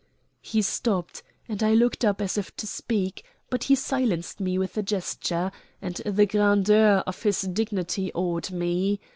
[0.41, 4.75] He stopped, and I looked up as if to speak, but he silenced me with
[4.75, 8.99] a gesture; and the grandeur of his dignity awed me.